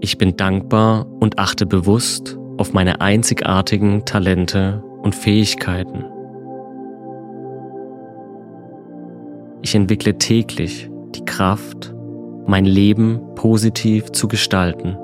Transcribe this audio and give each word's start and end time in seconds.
Ich 0.00 0.16
bin 0.16 0.36
dankbar 0.36 1.06
und 1.18 1.38
achte 1.40 1.66
bewusst 1.66 2.38
auf 2.56 2.72
meine 2.72 3.00
einzigartigen 3.00 4.04
Talente 4.04 4.82
und 5.02 5.14
Fähigkeiten. 5.14 6.04
Ich 9.62 9.74
entwickle 9.74 10.16
täglich 10.16 10.88
die 11.16 11.24
Kraft, 11.24 11.94
mein 12.46 12.64
Leben 12.64 13.20
positiv 13.34 14.12
zu 14.12 14.28
gestalten. 14.28 14.96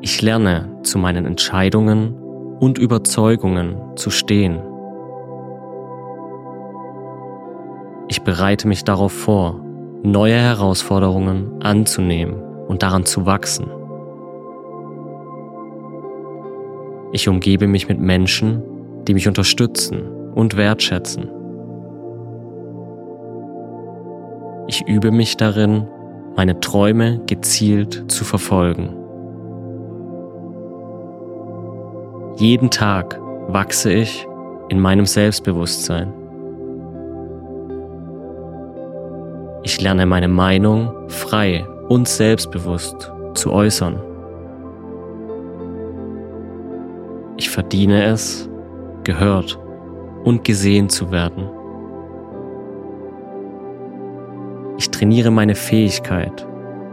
Ich 0.00 0.20
lerne 0.20 0.80
zu 0.82 0.98
meinen 0.98 1.26
Entscheidungen 1.26 2.14
und 2.58 2.76
Überzeugungen 2.76 3.76
zu 3.96 4.10
stehen. 4.10 4.60
Ich 8.08 8.22
bereite 8.22 8.66
mich 8.66 8.82
darauf 8.82 9.12
vor, 9.12 9.60
neue 10.02 10.34
Herausforderungen 10.34 11.62
anzunehmen 11.62 12.34
und 12.66 12.82
daran 12.82 13.04
zu 13.04 13.24
wachsen. 13.24 13.66
Ich 17.12 17.28
umgebe 17.28 17.66
mich 17.66 17.88
mit 17.88 18.00
Menschen, 18.00 18.62
die 19.06 19.14
mich 19.14 19.28
unterstützen 19.28 20.02
und 20.34 20.56
wertschätzen. 20.56 21.30
Ich 24.66 24.86
übe 24.88 25.10
mich 25.10 25.36
darin, 25.36 25.86
meine 26.36 26.58
Träume 26.60 27.20
gezielt 27.26 28.10
zu 28.10 28.24
verfolgen. 28.24 28.96
Jeden 32.36 32.70
Tag 32.70 33.20
wachse 33.48 33.92
ich 33.92 34.26
in 34.70 34.80
meinem 34.80 35.04
Selbstbewusstsein. 35.04 36.21
Ich 39.64 39.80
lerne 39.80 40.06
meine 40.06 40.26
Meinung 40.26 40.92
frei 41.08 41.64
und 41.88 42.08
selbstbewusst 42.08 43.12
zu 43.34 43.52
äußern. 43.52 44.00
Ich 47.36 47.48
verdiene 47.48 48.04
es, 48.04 48.50
gehört 49.04 49.58
und 50.24 50.42
gesehen 50.42 50.88
zu 50.88 51.12
werden. 51.12 51.48
Ich 54.78 54.90
trainiere 54.90 55.30
meine 55.30 55.54
Fähigkeit, 55.54 56.44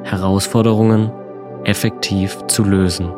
Herausforderungen 0.04 1.12
effektiv 1.64 2.38
zu 2.46 2.64
lösen. 2.64 3.12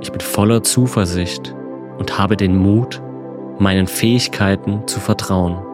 Ich 0.00 0.12
bin 0.12 0.20
voller 0.20 0.62
Zuversicht 0.62 1.54
und 1.98 2.18
habe 2.18 2.36
den 2.36 2.56
Mut, 2.56 3.02
meinen 3.58 3.88
Fähigkeiten 3.88 4.86
zu 4.86 5.00
vertrauen. 5.00 5.73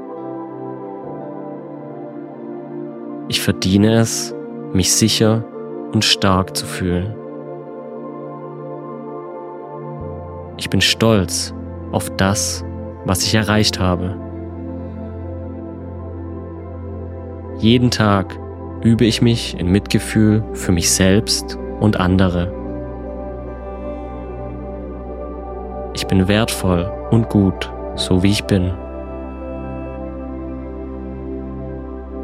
Ich 3.31 3.41
verdiene 3.41 3.93
es, 3.93 4.35
mich 4.73 4.93
sicher 4.93 5.45
und 5.93 6.05
stark 6.05 6.57
zu 6.57 6.67
fühlen. 6.67 7.15
Ich 10.57 10.69
bin 10.69 10.81
stolz 10.81 11.55
auf 11.93 12.11
das, 12.17 12.65
was 13.05 13.23
ich 13.23 13.33
erreicht 13.37 13.79
habe. 13.79 14.17
Jeden 17.59 17.93
Tag 17.93 18.37
übe 18.83 19.05
ich 19.05 19.23
mich 19.23 19.57
in 19.57 19.69
Mitgefühl 19.69 20.43
für 20.55 20.73
mich 20.73 20.91
selbst 20.91 21.57
und 21.79 22.01
andere. 22.01 22.53
Ich 25.95 26.05
bin 26.09 26.27
wertvoll 26.27 26.91
und 27.13 27.29
gut, 27.29 27.73
so 27.95 28.25
wie 28.25 28.33
ich 28.33 28.43
bin. 28.43 28.73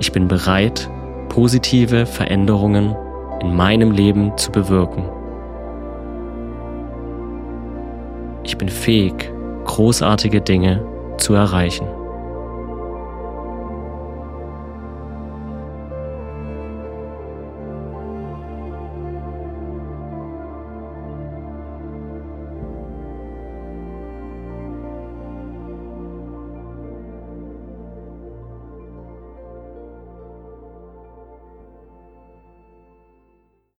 Ich 0.00 0.10
bin 0.10 0.26
bereit, 0.26 0.90
positive 1.36 2.06
Veränderungen 2.06 2.96
in 3.42 3.54
meinem 3.54 3.90
Leben 3.90 4.32
zu 4.38 4.50
bewirken. 4.50 5.04
Ich 8.42 8.56
bin 8.56 8.70
fähig, 8.70 9.30
großartige 9.66 10.40
Dinge 10.40 10.82
zu 11.18 11.34
erreichen. 11.34 11.86